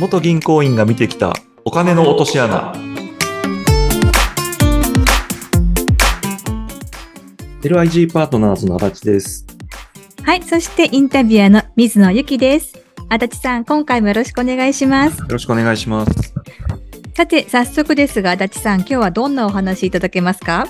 [0.00, 2.72] 元銀行員が見てきたお金の落とし穴
[7.60, 9.46] LIG パートナーズの足立です
[10.24, 10.42] はい。
[10.42, 12.78] そしてインタビュアーの水野ゆきです。
[13.08, 15.18] 足立さん、今回もよろしくお願いします。
[15.18, 16.34] よろしくお願いします
[17.14, 20.66] さて、早速ですが、足立さん、今日はどんなお話いただけますか？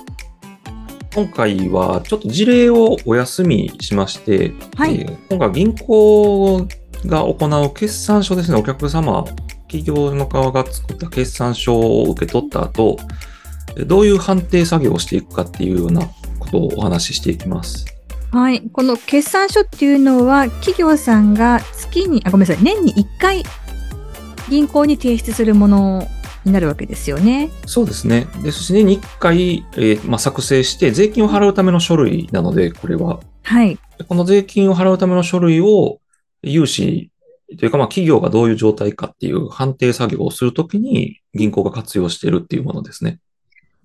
[1.13, 6.67] 今回はちょっと事例をお休みしまして、はいえー今回銀行
[7.05, 9.25] が行う決算書ですねお客様
[9.67, 12.97] 企業の側が作った決算書を受け取った後
[13.75, 16.01] えーどういう判定作業をしていくかっていうような
[16.39, 17.85] ことをお話ししていきます
[18.31, 18.61] はい。
[18.71, 23.43] この決算書っていうのは、企業さんが月に、あ、ごめんなさい、年に1回、
[24.49, 26.07] 銀行に提出するもの
[26.45, 27.49] になるわけですよね。
[27.65, 28.27] そうですね。
[28.41, 33.19] ですし、年に1回、えーまあ、作成して、税金を払うための書類なので、これは。
[33.43, 33.77] はい。
[34.07, 35.99] この税金を払うための書類を、
[36.43, 37.11] 融資
[37.57, 43.19] というか、まあ、企業がどういう状態かっていう判定作業をするときに、銀行が活用しているっていうものですね。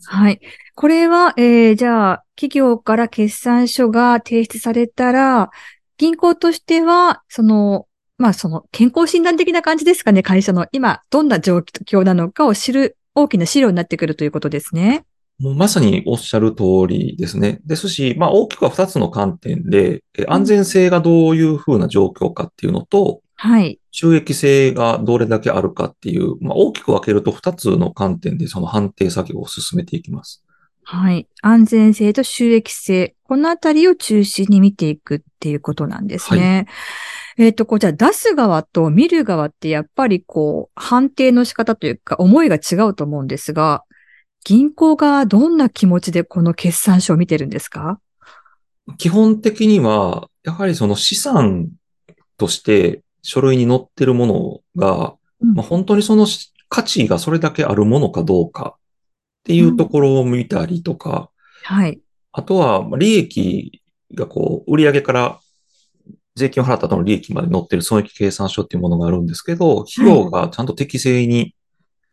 [0.04, 0.40] はい。
[0.74, 5.50] これは、えー、じゃあ、企業から決算書が提出されたら、
[5.98, 7.86] 銀行としては、その、
[8.18, 15.04] まあ、その、健康診断的な感じですかね、会社の今、どんな状況なのかを知る大きな資料になってくるということですね。
[15.38, 17.60] もうまさにおっしゃる通りですね。
[17.66, 23.78] ですし、まあ、大きくは2つの観点で、えー安全性がどういうふうな状況かっていうのと、はい。
[23.90, 30.42] 収益性がどれだけあるかっていう、まあ、大きく分けると2つの観点でその判定作業を進めていきます。
[30.84, 31.28] はい。
[31.42, 33.14] 安全性と収益性。
[33.24, 36.66] このあたりを中心に見ていくっていうことなんですね。
[37.38, 43.84] えっ、と、こう、じゃあ出す側と見る側ってやっぱりこう、判定の仕方というか思いが違うと思うんですが、
[44.46, 47.98] 銀行がどんな気持ちでこの決算書を見てるんですか？
[48.96, 51.70] 基本的には、やはりその資産
[52.36, 58.80] として書類に載ってるものが、うんまあ、本当にそのし価値がそれだけあるものかどうかっ
[59.42, 61.28] ていうところを見たりとか、
[61.64, 62.00] はい。
[62.30, 63.82] あとはまあ利益
[64.14, 65.40] がこう、売上から
[66.36, 71.55] 税金を払った後の利益まで載ってる損益計算書っていうものがあるんですけど、費用がちゃんと適正に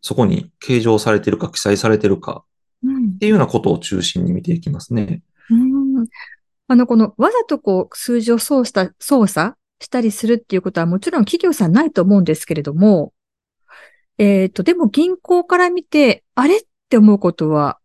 [0.06, 2.44] そこに計上されてるか記載されてるか
[2.82, 5.22] うんっていうようなことを中心に見ていきますね。
[5.50, 6.06] うん
[6.66, 13.14] あの、この、わざとこう、数字を操作、操作したりするっていうことはもちろん企業さんないと思うんですけれども、
[14.18, 16.60] えっ、と、でも銀行から見て、あれっ
[16.90, 17.78] て思うことは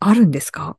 [0.00, 0.78] あるんですか？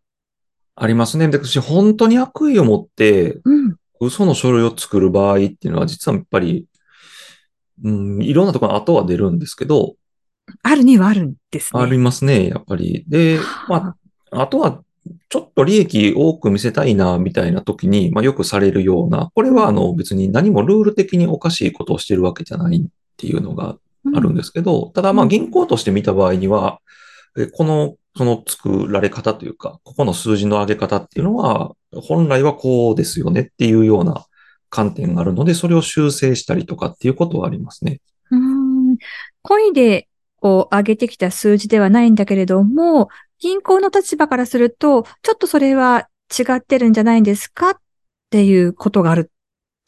[0.75, 1.27] ありますね。
[1.27, 3.75] で、私、本当に悪意を持って、うん。
[3.99, 6.65] 嘘の書類を作る場合っていうのは、実はやっぱり、
[7.83, 9.95] うん、いろんなところに後は出るんですけど、
[10.63, 11.81] あるにはあるんですね。
[11.81, 13.05] ありますね、やっぱり。
[13.07, 13.95] で、ま
[14.31, 14.81] あ、あとは、
[15.29, 23.77] ちょっと利益多く見せたいな、みたいな時に、まあ、よくされるような、これは、あの、別に何もルール的におかしいことをしてるわけじゃないっていうのが
[24.15, 26.79] あるんですけど、ただ、まあ、うん銀行として見た場合には、
[27.37, 34.25] えこの、その作られ方というか、ここの数字の上げ方っていうのは、本来はこうですよねっていうような
[34.69, 38.01] 観点があるので、それを修正したりとかっていうことはありますね。
[38.31, 38.89] うん。
[38.89, 38.97] うん。
[39.41, 40.07] 故意で、
[40.39, 43.09] こう、上げてきた数字ではないんだけれども、
[43.39, 47.75] 銀行の立場からすると、ちょっとそれは違ってるんじゃないんですかっ
[48.29, 49.23] ていうことがあるっ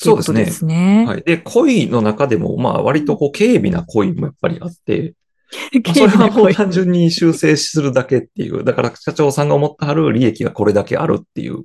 [0.02, 1.06] ていうことですね。
[1.08, 1.24] はい。
[1.24, 5.14] で、恋の中でも、まあ、割とこう、軽微な恋もやっぱりあって、
[5.84, 11.64] まあそれはもう単純に修正するだけっていう、だから社長さんが思ってはる利益がこれだけあるっていう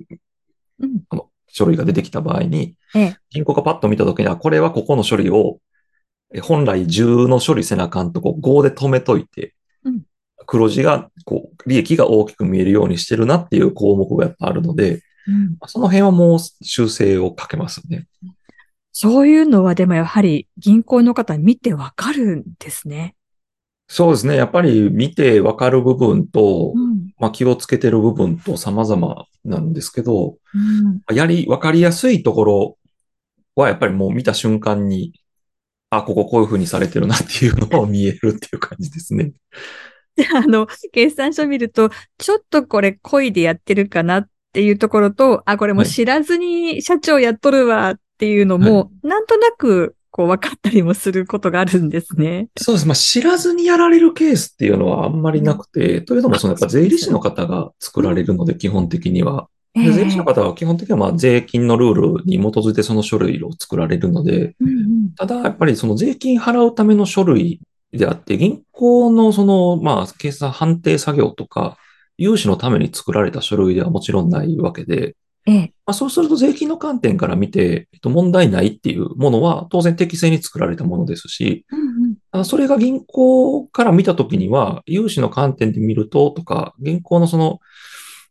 [0.79, 1.03] うん。
[1.09, 3.17] あの書類が出てきた場合に、ええ。
[3.29, 5.64] 銀行がパッと見たときには、これはここの処理を、え
[6.41, 9.53] 本来10の処理せなあかんとこ5で止めといて、
[9.83, 10.01] うん
[10.47, 18.05] 黒字が、こう、利益が大きく見えるようにしてるなっていう項目がやっぱあるので、うんその辺はもう修正をかけますね。
[18.91, 23.15] そういうのはでもやはり銀行の方見てわかるんですね。
[23.87, 24.35] そうですね。
[24.35, 27.13] やっぱり見てわかる部分と、うん。
[27.19, 31.15] まあ、気をつけてる部分と様々なんですけど、うん。
[31.15, 32.77] やり、わかりやすいところ
[33.55, 35.13] はやっぱりもう見た瞬間に、
[35.97, 39.33] あ、こここういう風にされてるなっていうのを見えるっていう感じですね。
[40.15, 52.47] で、 あの、決算書見ると、ちょっとこれ恋でやってるかなっていうところと、あ、これもうはい知らずに社長やっとるわっていうのも、なんとなくこう分かったりもすることがあるんですね。
[52.57, 52.87] そうです。
[52.87, 59.49] まあ、知らずにやられるケースっていうのはあんまりなくて、というのもそのやっぱ税理士の方が作られるので、基本的には。
[59.75, 65.13] で税理士の方は基本的にはまあ税金のルールに基づいてその書類を作られるので、うんうん。
[65.15, 67.59] ただやっぱりその税金払うための書類
[67.91, 71.77] であって、銀行のそのまあ計算判定作業とか、
[72.17, 75.15] 融資のために作られた書類ではもちろんないわけで、
[75.47, 75.73] ええ。
[75.85, 81.85] まあ、そうすると税金の観点から見て、えっと、問題ないっていうものは当然適正に作られたものですし、うん
[82.43, 87.59] それが銀行から見たときには、融資の観点で見るととか、銀行のその、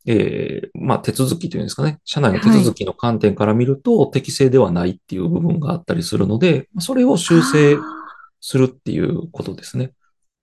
[0.06, 7.78] えーまあ、手続きというんですかね、社内の手続きの観点から見ると適正ではないっていう部分があったりするので、それを修正
[8.40, 9.92] するっていうことですね。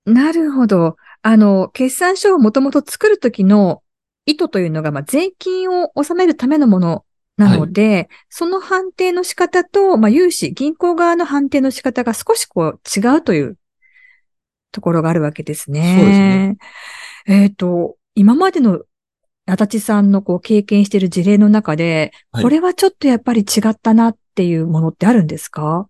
[0.06, 0.96] なるほど。
[1.22, 3.84] あの、決算書をもともと作るときの
[4.26, 7.06] 意図というのが、まあ、税金を納めるためのもの
[7.38, 13.58] なので、はい、その判定の仕方と、まあ、融資、銀行側の判定の仕方が少しこう違うという
[14.72, 15.98] ところがあるわけですね。
[16.00, 16.58] そうですね。
[17.28, 18.82] えっ、ー、と、今までの
[19.52, 25.88] 足立さんのこう経験している事例の中で、これはちょっとやっぱり違ったなっていうものってあるんですか、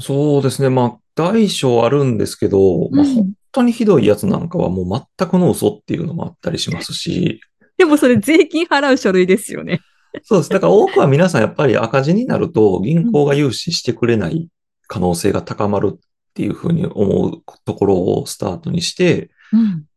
[0.00, 0.70] そうですね。
[0.70, 7.40] まあ、大小あるんですけど、うん、まあ、本当にひどいやつなんかはもう全くの嘘っていうのもあったりしますし。
[7.76, 9.80] でもそれ税金払う書類ですよね。
[10.22, 10.50] そうです。
[10.50, 14.48] だから多くは皆さんやっぱり赤字になると銀行が融資してくれない
[14.86, 15.98] 可能性が高まるっ
[16.34, 19.28] ていうふうに思うところをスタートにして、うん、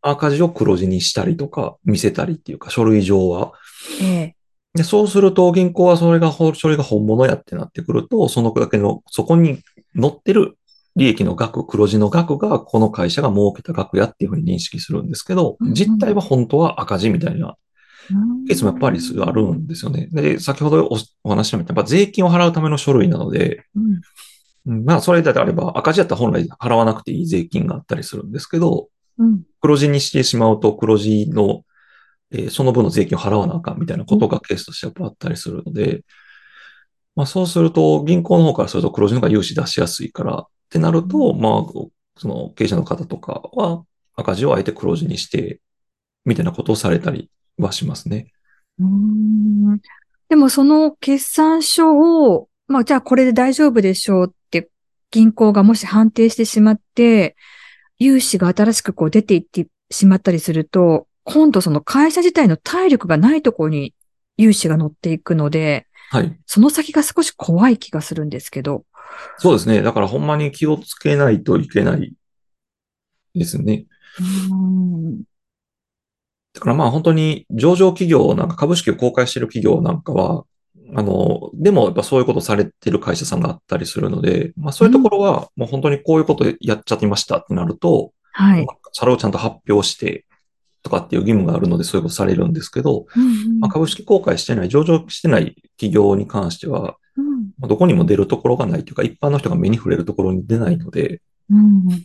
[0.02, 3.54] 赤字を黒字にしたりとか見せたりっていうか書類上は。
[4.02, 4.36] ええ、
[4.74, 9.60] でそうすると銀行はそれが、それが本物やってなってくると、そのだけの、そこに
[10.00, 10.58] 載ってる
[10.96, 17.58] 利益の額、黒字の額がこの会社が儲けた額やっていうふうに認識するんですけど、実態は本当は赤字みたいな
[18.48, 20.08] ケースもやっぱりあるんですよね。
[20.12, 20.90] で、先ほど
[21.24, 23.66] お話しました、やっぱ税金を払うための書類なので、
[24.66, 28.88] うん、まあ、それであれば赤字だったら本来払わなくていい税金があったりするんですけど、うん、
[29.62, 31.64] 黒字にしてしまうと黒字の、
[32.32, 36.04] えー、その分の税金を払わなあかんみたいなことがケースとしてやっぱあったりするので、
[37.16, 43.84] まあそうすると銀行の方からすると黒字の方が融資出しやすいからってなると、まあ、その経営者の方とかは
[44.16, 45.60] 赤字をあえて黒字にして、
[46.26, 48.32] みたいなことをされたりはしますね。
[48.80, 49.80] うん。
[50.30, 54.70] でもその決算書を、まあじゃあこれで大丈夫でしょうって
[55.10, 57.36] 銀行がもし判定してしまって、
[58.02, 63.94] 融資が新しくこう出ていってしまったりすると、今度その会社自体の体力がないところに
[64.38, 66.36] 融資が乗っていくので、はい。
[66.48, 68.86] その先が少し怖い気がするんですけど。
[69.38, 69.84] そうですね。
[69.84, 72.12] だからほんまに気をつけないといけない
[73.36, 73.86] ですね。
[74.50, 75.22] うん
[76.54, 80.44] だからまあ本当に上場企業なんか株式を公開している企業なんかは、
[80.96, 88.66] あの、でもやっぱそういうことされてる会社さんがあったりするので、まあそういうところはもう本当にこういうことやっちゃってましたってなると、はい。
[88.94, 90.26] それをちゃんと発表して
[90.84, 102.00] とかっていう義務があるのでそういうことされるんですけど、うんうん、まあ、株式公開してない、上場してない企業に関しては、うん、どこにも出るところがないというか、一般の人が目に触れるところに出ないので、うん、っ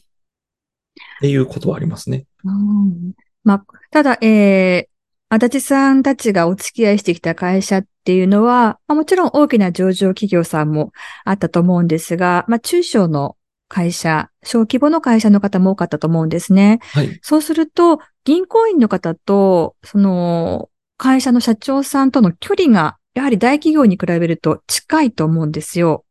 [1.20, 2.26] ていうことはありますね。
[2.44, 3.12] うん
[3.44, 4.95] まあ、ただ、えー、
[5.28, 10.92] 足立さんたちがお付き合いしてきた会社っていうのは、まあ、もちろん大きな上場企業さんも
[11.24, 13.36] あったと思うんですが、まあ、中小の
[13.68, 16.78] 会社、小規模の会社の方も多かったと思うんですね。
[16.92, 17.18] はい。
[17.22, 26.04] そうすると、銀行員の方と、その、会社の社長さんとの距離が、やはり大企業に比べると近いと思うんですよ。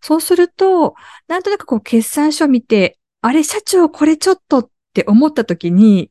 [0.00, 0.94] そうすると、
[1.28, 6.10] なんとなくこう、決算書を見て、あれ、社長これちょっとって思った時に、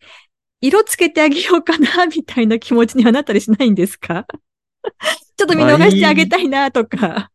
[0.62, 4.25] 色つけてあげようかな、みたいな気持ちにはなったりしないんですか？
[5.38, 7.30] ちょっと見逃してあげたいな、とか。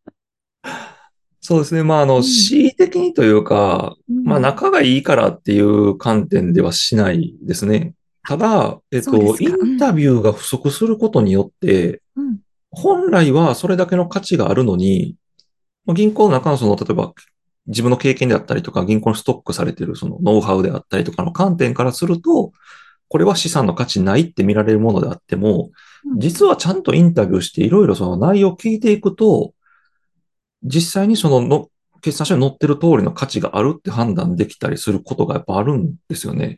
[1.40, 1.82] そうですね。
[1.82, 7.94] まあ、あの、恣意的にというか、うん、まあ、仲がいいからっていう観点ではしないですね。
[8.24, 12.38] ただ、えっと、インタビューが不足することによって、うん、
[12.70, 15.17] 本来はそれだけの価値があるのに、
[15.88, 17.12] 銀行の中のその、例えば、
[17.67, 22.52] 自分の経験であったりとか、銀行のストックされているそのノウハウであったりとかの観点からすると、
[23.12, 25.69] これは資産の価値ないって見られるものであっても、
[26.16, 29.52] 実はちゃんとインタビューしていろいろその内容を聞いていくと、
[30.62, 31.69] 実際にそのの
[32.00, 36.56] 決算書に載ってる通りの価値があるって判断できたりすることがやっぱあるんですよね。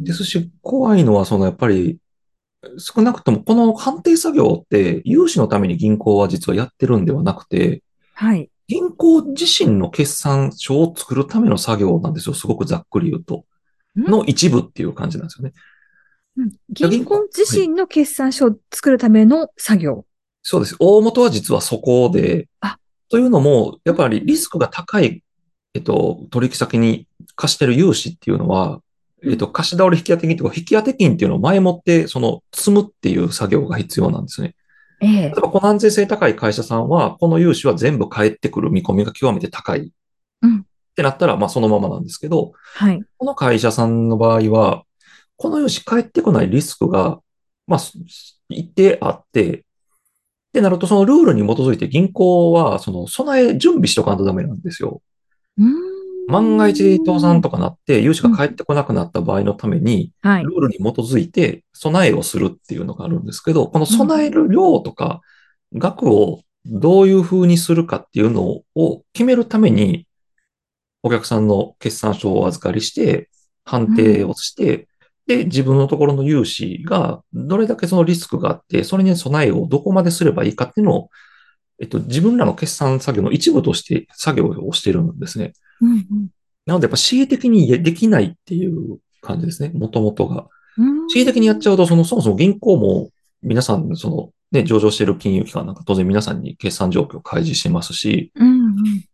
[0.00, 1.98] ですし、怖いのはそのやっぱり
[2.78, 7.82] 少なくともこの判定作業って融資のために銀行は実はやってるんではなくて、
[8.14, 8.48] はい。
[8.66, 12.34] 銀行自身の決算書を作るための作業なんですよ。
[12.34, 13.44] すごくざっくり言うと。
[13.96, 15.52] の一部っていう感じなんですよね。
[16.36, 19.94] うん、銀行自身の決算書を作るための作業。
[19.94, 20.04] はい、
[20.42, 20.76] そうです。
[20.78, 25.22] 大元は実はそこで、あというのも、やっぱりリスクが高い、
[25.74, 28.80] えっと、取引先に貸してる融資っていうのは、
[29.22, 34.54] えっと、貸し倒れ引き当て金とか引き当て金っていうのを前もって、その、積むっていう作業が必要なんですね。
[35.00, 35.10] ええ。
[35.22, 39.92] 例えば、この安全性高い会社さんは、この融資は全部返ってくる見込みが極めて高い。
[40.42, 40.66] うん。
[40.94, 43.02] ってなったら、まあそのままなんですけど、はい。
[43.18, 44.84] この会社さんの場合は、
[45.36, 47.20] この融資返ってこないリスクが、
[47.66, 47.80] まあ、
[48.48, 49.62] 一定あって、っ
[50.52, 55.02] てなると、そのルールに基づいて銀行は、その備え準備しとかんとダメなんですよ。
[56.28, 60.50] 万が一倒産とかなって融資が返ってこなくなった場合のために、はいル。
[60.50, 65.20] ールに基づいて備えをするっていうのがあるんですけど、この備える量とか
[65.74, 70.06] 額をどういう風にするかっていうのを決めるために、
[71.04, 73.28] お客さんの決算書をお預かりして、
[73.64, 74.88] 判定をして、
[75.26, 81.10] で、自分のところの融資がどれだけそのリスクがあって、それに備えをどこまですればいいかっていうのを、
[81.78, 85.52] えっと、自分らの決算作業の一部として作業をしてるんですね。
[85.80, 86.06] うん
[86.66, 90.46] なので、やっぱ恣意的にできないっていう感じですね、もともとが。
[90.78, 93.10] うん恣意的にやっちゃうと、その、そもそも銀行も、
[93.42, 99.04] 皆さん、その、ね、上場している金融機関なんか当然皆さんに決算状況を開示してますし、うんうん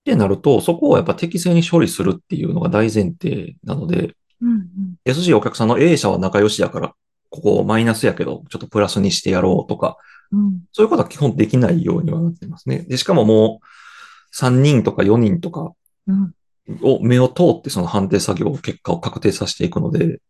[0.00, 4.66] ってなると、そこをやっぱ適正に処理するっていうのが大前提なので、うん
[5.04, 6.94] 優しいお客さんの A 社は仲良しやから、
[7.30, 9.96] ここマイナスやけど、ちょっとプラスにしてやろうとか、
[10.32, 10.60] うん。
[10.72, 12.80] そういうことは基本できないようにはなってますね。
[12.88, 15.72] で、しかももう、3人とか4人とか
[16.06, 16.34] うん。
[16.82, 20.20] を目を通ってその判定作業、結果を確定させていくので、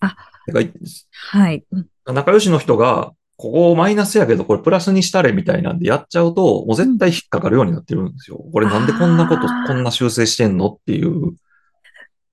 [0.00, 0.16] あ。
[1.30, 1.64] はい。
[1.70, 1.86] うん。
[2.06, 8.36] 仲良しの人が、ここマイナスやけど、これプラスにしたれみたいなんでやっちゃうと、もう絶対引っかかるようになってるんですよ。
[8.52, 11.34] これなんでこんなことこんな修正してんのっていう。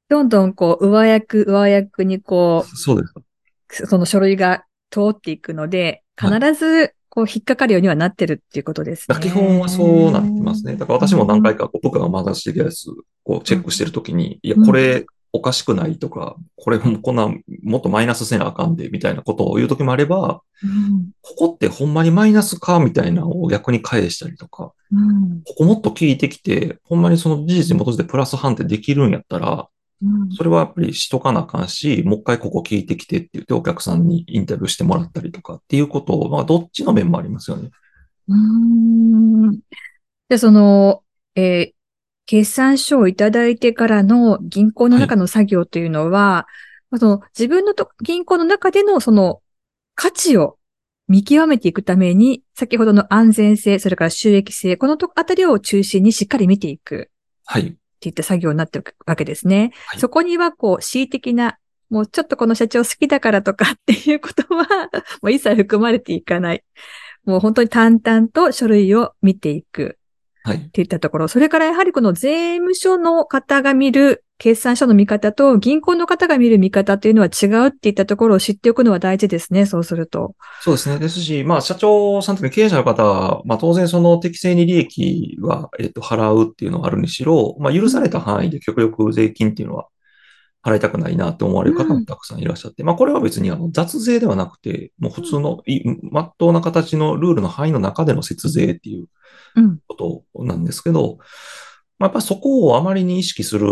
[0.10, 3.84] どんどんこう、上役、上役にこそうです。
[3.84, 9.18] う、その書類が通っていくので、必ずこう引っかかるようにはなってるっていうことですね。
[9.22, 10.76] 基本はそうなってますね。
[10.76, 12.90] だから私も何回かこう部下が回してきたやつ
[13.24, 17.27] をチェックしてるときに、いや、これおかしくないとか、これもこんな、
[17.63, 21.12] もっとマイナスせなあかんで、みたいなことを言うときもあれば、うん。
[21.22, 25.41] ここってほんまにマイナスかみたいなのを逆に返したりとか、うん。
[25.43, 29.67] ここもっと聞いてきて、ほんまにその事実に基づいてプラス判定できるんやったら、
[30.01, 37.72] うんそれはやっぱりしとかなあかんし、もう一回ここ聞いてきてって言ってお客さんにインタビューしてもらったりとかっていうことを、まあどっちの面もありますよね。
[38.27, 39.60] うーん。
[40.29, 41.01] で、その、
[41.36, 41.76] えー
[42.27, 46.46] 決算書をいただいてからの銀行の中の作業というのは、
[46.91, 49.41] まあその自分のと銀行の中でのその
[49.96, 50.57] 価値を
[51.07, 57.10] 見極めていくために、先ほどの安全性、それから収益性、このとあたりを中心にしっかり見ていく
[57.46, 57.67] はい。
[57.69, 59.72] っていった作業になってるわけですね。
[59.86, 61.57] はいそこにはこう、恣意的な、
[61.89, 64.89] もうちょっとこの社長好きだからとかっていうことは、
[65.24, 66.63] もう一切含まれていかない。
[67.24, 69.98] もう本当に淡々と書類を見ていく
[70.48, 70.58] はい。
[70.58, 71.27] っていったところ。
[71.27, 79.66] それからやはりこの税務署の方が見る決算書の見方と銀行の方が見る見方というのは違うっていったところを知っておくのは大事ですね。
[79.66, 80.36] そうすると。
[80.62, 81.00] そうですね。
[81.00, 89.88] ですし、まあ、社長さんとか経営者の方は、まあ、当然その適正に利益は、えっと、払うっていうのはあるにしろ、まあ、許された範囲で極力税金っていうのは
[90.63, 99.08] 払いたくないなって思われる方もたくさんいらっしゃって、まあ、これは別にあの、雑税ではなくて、もう普通の、い、まっとうな形のルールの範囲の中での節税っていううん。
[99.88, 101.18] ことなんですけど、
[102.00, 103.68] まあ、やっぱりそこをあまりに意識する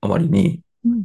[0.00, 1.04] あまりに、うん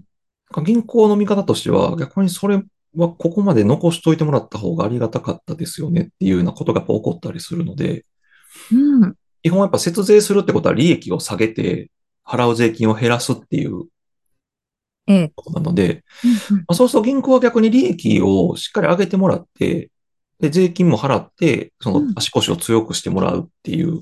[0.64, 2.64] 銀行の見方としては、逆にそれ
[2.96, 8.06] はここまで残しといてもらった方がありがたかったですよねっていうようなことがやっぱ起こったりするので、
[8.72, 9.16] うん。
[9.44, 11.92] 基本はやっぱ節税するってことは利益を下げて
[12.26, 13.84] 払う税金を減らすっていう
[15.08, 15.32] ええ。
[15.36, 16.04] ことなので、
[16.52, 19.92] うんまあ、そうすると銀行は逆に利益をしっかり上げてもらって、
[20.40, 24.02] で、税金も払って、その足腰を強くしてもらうっていう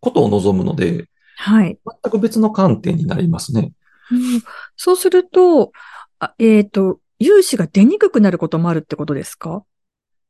[0.00, 1.78] ことを望むので、はい。
[2.02, 3.72] 全く別の観点になりますね。
[4.10, 4.42] うん
[4.76, 5.72] そうすると、
[6.18, 9.64] あえっ、と、融資が出にくくなることもあるってことですか？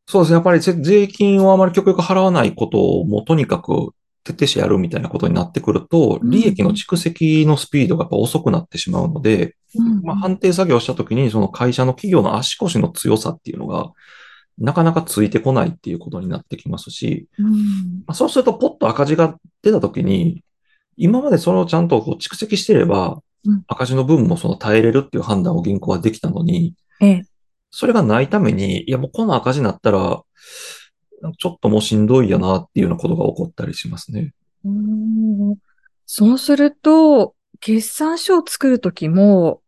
[0.07, 0.35] そうですね。
[0.35, 3.91] やっぱりぜ税金をあまり極力払わないことをもうとにかく
[4.25, 13.93] 徹底してやるみたいなことになってくると、うん利益の蓄積のスピードがやっぱ遅くなってしまうので、うんまあ、判定作業をしたときに、その会社の企業の足腰の強さっていうのが、
[14.59, 17.53] なかなかついてこないっていうことになってきますし、うん
[18.07, 20.43] まあ、そうするとポッと赤字が出たときに、
[20.97, 27.23] 今までそれをちゃんとこう蓄積してればうん、赤字の分もその耐えれるっていう判断を銀行はできたのに、ええ。
[27.71, 30.23] それがないために、いやもうこの赤字になったら、
[31.39, 34.33] ちょっともうしんどいやなっていうようなことが起こったりしますね。
[34.65, 35.57] うん
[36.07, 39.63] そうすると、決算書を作るときも、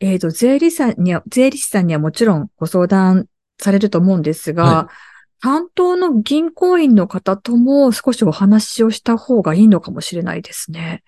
[0.00, 3.26] えっ、と、税理士さんには、税理士さんにはもちろんご相談
[3.62, 4.88] されると思うんですが、は
[5.40, 11.02] 担当の銀行員の方とも少しお話をした方がいいのかもしれないですね。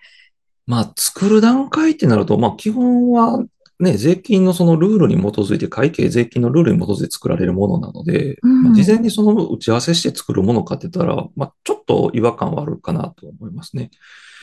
[0.67, 3.43] まあ、作る段階ってなると、まあ、基本は
[3.79, 13.91] ね、税金のそのルールに基づいて、会計税金のルールに基づいて作られるものなので、うんまあ事前にその打ち合わせして作るものかって言ったら、まあ、ちょっと違和感はあるかなと思いますね。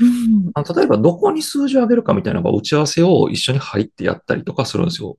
[0.01, 0.51] うん。
[0.55, 5.17] あの例えば、どこに数字を上げるかみたいなのが打ち合わせを一緒に入ってやったりとかするんですよ。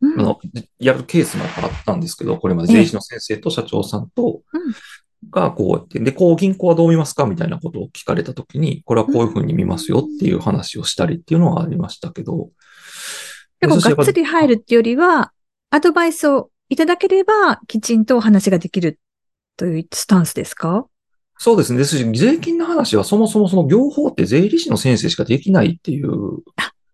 [0.00, 0.20] うん。
[0.20, 0.38] あの、
[0.78, 12.50] やるケースもあったんですけど、これまで税理士の先生と社長さんとうん、がこうやって、で、こう銀行はどう見ますかみたいなことを聞かれたときに、これはこういうふうに見ますよっていう話をしたりっていうのはありましたけど。
[13.60, 15.32] でも、がっつり入るっていうよりは、
[15.70, 19.00] アドバイスをいただければ、きちんとお話ができる
[19.56, 20.86] というスタンスですか？
[21.38, 21.78] そうですね。
[21.78, 26.10] ですし、税金の話はそもそもその業法って税理士の先生しかできないっていう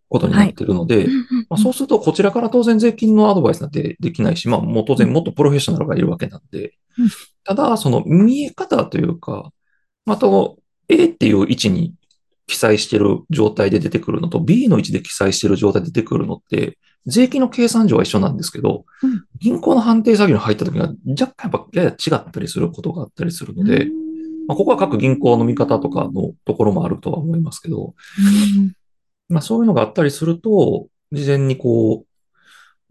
[0.08, 1.08] ことになってるので、
[1.52, 7.10] まあ、そうするとこちらから当然税金のアドバイスなんてできないし、まあもう当然もっとプロフェッショナルがいるわけなんで、うん。
[7.44, 9.52] ただその見え方というか、
[10.06, 10.26] また
[10.88, 11.92] A っていう位置に
[12.46, 19.24] 記載してる状態で出てくるのと B の位置で記載してる状態で出てくるのって、税金の計算上は一緒なんですけど、うん。
[19.38, 23.88] 銀行の判定作業に入った時には若干やっぱやや違ったりすることがあったりするので、
[24.48, 27.94] まあ、ここは各銀行の見方とかのところもあるとは思いますけど、
[28.58, 28.72] うん。
[29.28, 32.06] まあそういうのがあったりすると、事前にこう、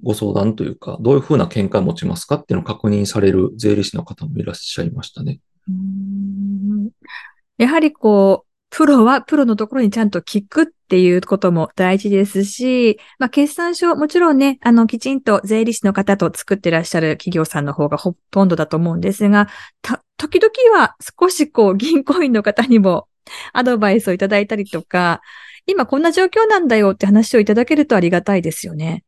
[0.04, 5.40] ご相談というか、どういうふうな見解を持ちますかっていうのを確認される税理士の方もいらっしゃいましたね。
[7.58, 19.50] やはりこう、プロはプロのところにちゃんと聞くっていうことも大事ですし、まあ、決算書、もちろんね、あの、きちんと税理士の方と作ってらっしゃる企業さんの方がほとんどだと思うんですが、
[19.82, 23.08] た、時々は少しこう、銀行員の方にも
[23.54, 25.22] アドバイスをいただいたりとか、
[25.66, 29.04] 今こんな状況なんだよって話をいただけるとありがたいですよね。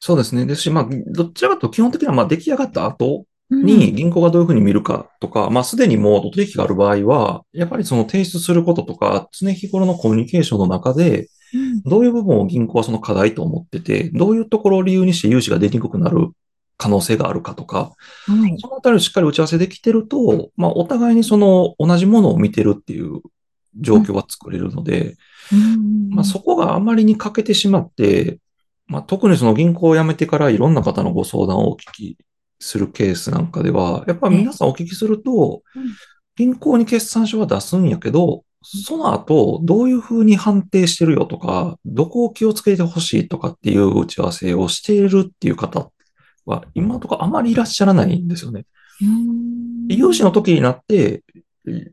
[0.00, 0.46] そうですね。
[0.46, 16.30] ですし、まあ、どちらかと基本的にはまあ出来上がった後うんに銀行がどういうふうに見るかとか、まあすでにもう取引がある場合は、やっぱりその提出することとか、常日頃のコミュニケーションの中で、うんどういう部分を銀行はその課題と思ってて、どういうところを理由にして融資が出にくくなる
[16.76, 17.92] 可能性があるかとか、
[18.26, 18.58] はい。
[18.58, 23.22] そのあたりをしっかり打ち合わせできてると、まあ、お互いにその同じものを見てるっていう
[23.80, 25.16] 状況は作れるので、
[25.52, 26.10] うん。
[26.10, 28.38] まあ、そこがあまりに欠けてしまって、
[28.86, 32.18] まあ、特にその銀行を辞めてからいろんな方のご相談をお聞き
[32.60, 35.82] するケースなんかでは、やっぱり皆さんお聞きするとうん、
[36.36, 45.92] 銀行に決算書は出すんやけど、その後、どういうふうに判定してるよとか、どこを気をつけてほしいとかっていう打ち合わせをしているっていう方
[46.44, 48.66] は、今のところあまりいらっしゃらないんですよね。
[49.00, 49.86] うん。
[49.88, 51.22] 融資の時になって、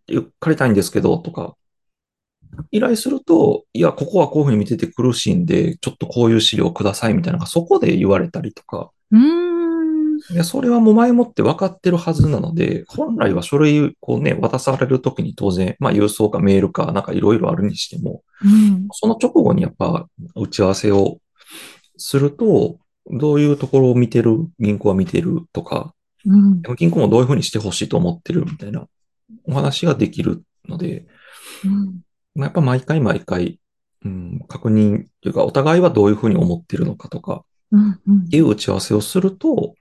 [0.08, 1.56] い借りたいんですけど、とか、
[2.72, 10.18] 依頼すると、いや、ここはこういうふうに見てて苦しいんで、ちょっとこういう資料くださいみたいなのがそこで言われたりとか、うん。
[10.32, 18.88] いや、それはもう前もって分かってるはずなので、本来は書類をね、渡される時に当然、まあ郵送かメールかなんかいろいろあるにしても、うん。
[18.92, 21.20] その直後にやっぱ打ち合わせを
[21.98, 25.94] すると、どういうところを見てる、銀行は見てるとか、
[26.26, 26.62] うん。
[26.62, 28.88] でも銀行もどういうふうにしてほしいと思ってるみたいな
[29.46, 31.06] お話ができるので、
[31.66, 32.02] うん
[32.36, 33.60] まあやっぱ毎回毎回、
[34.06, 39.76] うん、確認というか、お互いはどういうふうに思ってるのかとか、うんうんっていう打ち合わせをすると、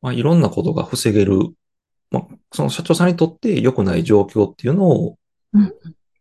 [0.00, 1.38] まあ、いろんなことが防げる、
[2.10, 5.18] まあ、その社長さんにとって良くない状況っていうのを、
[5.52, 5.74] うん。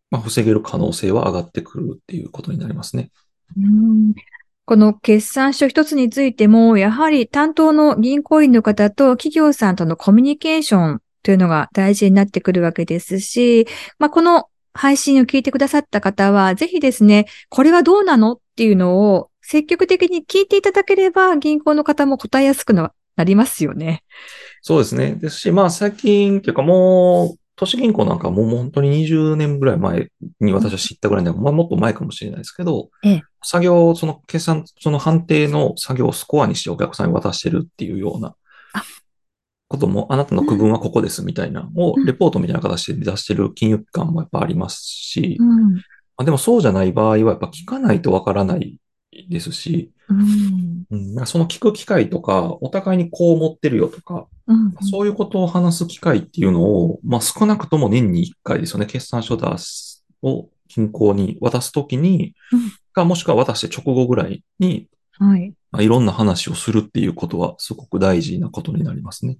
[0.09, 3.11] まあ、防げる可能性は上がってくるっていうことになりますね。
[3.57, 4.13] うん。
[4.65, 13.67] この決算書一つについても、やはり担当の銀行員の方と企業さんとのコミュニケーションというのが大事になってくるわけですし、
[13.99, 24.03] まあ、この配信を聞いてくださった方は、ぜひですね、これはどうなのっていうのを積極的に聞いていただければ、銀行の方も答えやすくななりますよね。
[24.61, 25.15] そうですね。
[25.15, 30.09] ですし、まあ最近っていうかもう、都市銀行なんかもう本当に20年ぐらい前
[30.39, 38.35] に私は知ったぐらいで、まあもっと前かもしれないですけど、ええ作業、その計算、その判定の作業をスコアにしてお客さんに渡してるっていうようなあ
[39.67, 45.73] ことも、あなたの区分はここですみたいな、をうんレポートみたいな形で出してる金融機関もやっぱありますし、うん。
[45.73, 45.81] ま
[46.17, 48.79] あ、でもそうじゃない場合はやっぱ聞かないとわからない
[49.29, 51.25] ですし、うん。
[51.25, 54.73] その聞く機会とか、お互いにこう思ってるよとか、うん。
[54.81, 58.85] そういうことを話す機会っていうのを、まあ少なくとも年に1回ですよね。
[58.85, 62.59] 決算書出すを銀行に渡すときに、うん
[62.97, 64.87] か、もしくは渡して直後ぐらいに、
[65.19, 65.53] はい。
[65.71, 69.37] まあ、いろんな話をするっていうことはすごく大事なことになりますね。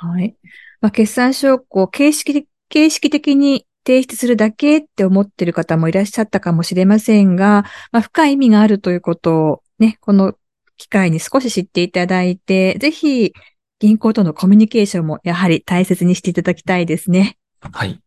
[0.00, 0.34] はい。
[0.80, 10.34] まあ、決算書をこう形式的、形式的に提出するだけって思ってる方もいらっしゃったかもしれませんが、まあ、深い意味があるということをね、この
[10.78, 13.34] 機会に少し知っていただいて、ぜひ
[13.78, 17.36] 銀行とのコミュニケーションもやはり大切にしていただきたいですね。
[17.60, 18.00] はい。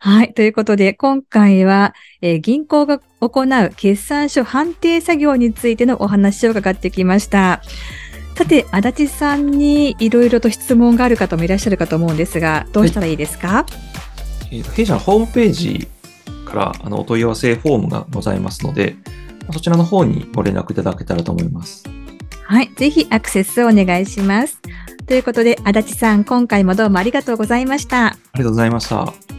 [0.00, 0.34] はい。
[0.34, 7.62] ということで、今回は、えー銀行が行う決算書判定作業についてのお話を伺ってきました。
[8.36, 13.64] さて、足立さんにいろいろと質問がある方もいらっしゃるかと思うんですが、どうしたらいいですか、
[14.50, 15.88] えーと弊社のホームページ
[16.44, 18.94] からあのお問い合わせフォームがございますので、
[19.52, 21.84] そちらの方にご連絡いただけたらと思います。
[22.44, 22.70] はい。
[22.76, 24.60] ぜひアクセスをお願いします。
[25.06, 28.06] ということで、足立さん、今回もどうもありがとうございました。
[28.06, 29.35] ありがとうございました。